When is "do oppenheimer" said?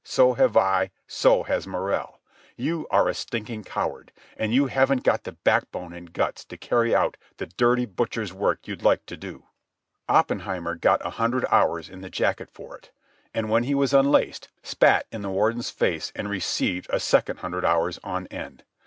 9.15-10.73